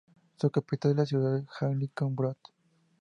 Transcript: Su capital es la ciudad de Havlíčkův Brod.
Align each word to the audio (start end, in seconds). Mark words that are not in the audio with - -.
Su 0.37 0.49
capital 0.49 0.89
es 0.93 0.97
la 0.97 1.05
ciudad 1.05 1.35
de 1.37 1.45
Havlíčkův 1.59 2.09
Brod. 2.15 2.37